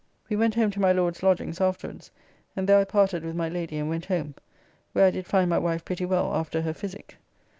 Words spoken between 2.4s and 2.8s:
and there